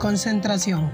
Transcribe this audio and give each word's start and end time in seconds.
Concentración. 0.00 0.90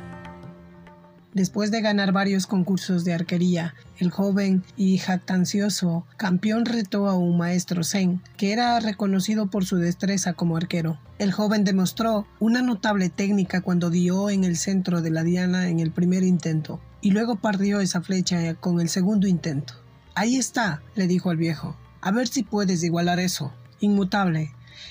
Después 1.33 1.71
de 1.71 1.81
ganar 1.81 2.11
varios 2.11 2.49
concursos 2.49 3.05
de 3.05 3.15
arquería, 3.15 3.77
el 3.99 4.11
joven 4.11 4.65
y 4.77 4.99
jactancioso 4.99 6.05
campeón 6.17 6.65
retó 6.65 7.09
a 7.09 7.15
un 7.15 7.39
maestro 7.39 7.85
zen, 7.85 8.21
que 8.37 8.51
era 8.51 8.81
reconocido 8.81 9.47
por 9.47 9.65
su 9.65 9.77
destreza 9.77 10.33
como 10.33 10.57
arquero. 10.57 10.99
El 11.21 11.31
joven 11.31 11.63
demostró 11.63 12.27
una 12.41 12.63
notable 12.63 13.09
técnica 13.09 13.61
cuando 13.61 13.91
dio 13.91 14.29
en 14.29 14.43
el 14.43 14.57
centro 14.57 15.01
de 15.01 15.11
la 15.11 15.23
diana 15.23 15.69
en 15.69 15.79
el 15.79 15.93
primer 15.93 16.25
intento, 16.25 16.81
y 17.01 17.13
luego 17.13 17.37
partió 17.37 17.79
esa 17.79 18.03
flecha 18.03 18.55
con 18.55 18.81
el 18.81 18.89
segundo 18.89 19.29
intento. 19.29 19.75
Ahí 20.17 20.35
está, 20.35 20.83
le 20.97 21.07
dijo 21.07 21.31
al 21.31 21.37
viejo. 21.37 21.77
A 22.01 22.11
ver 22.11 22.27
si 22.27 22.43
puedes 22.43 22.83
igualar 22.83 23.21
eso. 23.21 23.53
Inmutable. 23.79 24.51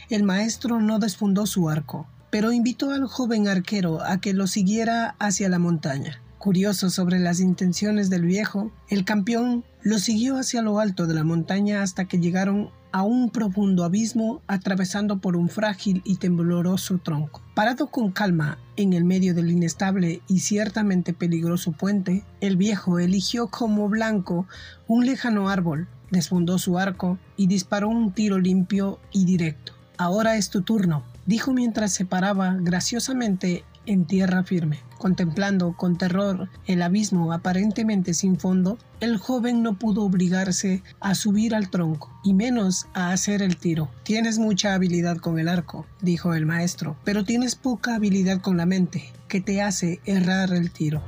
El 0.09 0.23
maestro 0.23 0.79
no 0.79 0.99
desfundó 0.99 1.45
su 1.45 1.67
arco, 1.67 2.07
pero 2.35 2.51
invitó 2.51 2.91
al 2.91 3.07
joven 3.07 3.47
arquero 3.47 4.03
a 4.03 4.19
que 4.19 4.33
lo 4.33 4.45
siguiera 4.45 5.15
hacia 5.19 5.47
la 5.47 5.57
montaña. 5.57 6.19
Curioso 6.37 6.89
sobre 6.89 7.17
las 7.17 7.39
intenciones 7.39 8.09
del 8.09 8.23
viejo, 8.23 8.73
el 8.89 9.05
campeón 9.05 9.63
lo 9.83 9.99
siguió 9.99 10.35
hacia 10.37 10.61
lo 10.61 10.81
alto 10.81 11.07
de 11.07 11.13
la 11.13 11.23
montaña 11.23 11.81
hasta 11.81 12.09
que 12.09 12.19
llegaron 12.19 12.71
a 12.91 13.03
un 13.03 13.29
profundo 13.29 13.85
abismo 13.85 14.41
atravesando 14.47 15.19
por 15.19 15.37
un 15.37 15.47
frágil 15.47 16.01
y 16.03 16.17
tembloroso 16.17 16.97
tronco. 16.97 17.41
Parado 17.53 17.87
con 17.87 18.11
calma 18.11 18.57
en 18.75 18.91
el 18.91 19.05
medio 19.05 19.33
del 19.33 19.49
inestable 19.49 20.21
y 20.27 20.39
ciertamente 20.39 21.13
peligroso 21.13 21.71
puente, 21.71 22.25
el 22.41 22.57
viejo 22.57 22.99
eligió 22.99 23.47
como 23.47 23.87
blanco 23.87 24.45
un 24.89 25.05
lejano 25.05 25.47
árbol, 25.47 25.87
desfundó 26.11 26.57
su 26.59 26.77
arco 26.77 27.17
y 27.37 27.47
disparó 27.47 27.87
un 27.87 28.11
tiro 28.11 28.39
limpio 28.39 28.99
y 29.13 29.23
directo. 29.23 29.71
Ahora 29.97 30.35
es 30.35 30.49
tu 30.49 30.61
turno, 30.61 31.05
dijo 31.25 31.53
mientras 31.53 31.93
se 31.93 32.05
paraba 32.05 32.57
graciosamente 32.59 33.63
en 33.85 34.05
tierra 34.05 34.43
firme. 34.43 34.79
Contemplando 34.97 35.73
con 35.73 35.97
terror 35.97 36.49
el 36.65 36.81
abismo 36.81 37.31
aparentemente 37.33 38.13
sin 38.13 38.39
fondo, 38.39 38.77
el 38.99 39.17
joven 39.17 39.61
no 39.61 39.77
pudo 39.77 40.03
obligarse 40.03 40.81
a 40.99 41.15
subir 41.15 41.53
al 41.53 41.69
tronco, 41.69 42.11
y 42.23 42.33
menos 42.33 42.87
a 42.93 43.11
hacer 43.11 43.41
el 43.41 43.57
tiro. 43.57 43.89
Tienes 44.03 44.39
mucha 44.39 44.73
habilidad 44.73 45.17
con 45.17 45.37
el 45.37 45.47
arco, 45.47 45.85
dijo 46.01 46.33
el 46.33 46.45
maestro, 46.45 46.97
pero 47.03 47.23
tienes 47.23 47.55
poca 47.55 47.95
habilidad 47.95 48.41
con 48.41 48.57
la 48.57 48.65
mente, 48.65 49.11
que 49.27 49.41
te 49.41 49.61
hace 49.61 49.99
errar 50.05 50.53
el 50.53 50.71
tiro. 50.71 51.03